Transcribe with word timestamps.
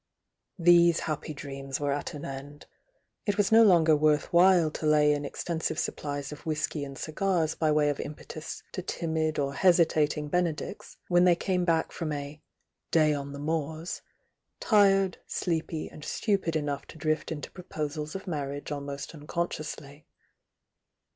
These 0.57 1.01
happy 1.01 1.31
dreams 1.31 1.79
were 1.79 1.91
at 1.91 2.15
an 2.15 2.25
end. 2.25 2.65
It 3.27 3.37
was 3.37 3.51
no 3.51 3.61
longer 3.61 3.95
worth 3.95 4.33
while 4.33 4.71
to 4.71 4.87
lay 4.87 5.13
in 5.13 5.25
extensive 5.25 5.77
supplies 5.77 6.31
of 6.31 6.43
whisky 6.43 6.83
and 6.83 6.97
cigars 6.97 7.53
by 7.53 7.71
way 7.71 7.87
of 7.87 7.99
impetus 7.99 8.63
to 8.71 8.81
timid 8.81 9.37
or 9.37 9.53
hesitating 9.53 10.27
Ben 10.29 10.47
edicts, 10.47 10.97
when 11.07 11.23
they 11.25 11.35
came 11.35 11.65
back 11.65 11.91
from 11.91 12.11
a 12.13 12.41
"day 12.89 13.13
on 13.13 13.31
the 13.31 13.37
moors," 13.37 14.01
tired, 14.59 15.19
sleepy 15.27 15.87
and 15.87 16.03
stupid 16.03 16.55
enough 16.55 16.87
to 16.87 16.97
drift 16.97 17.31
into 17.31 17.51
proposals 17.51 18.15
of 18.15 18.25
marriage 18.25 18.71
almost 18.71 19.13
unconsciously. 19.13 20.07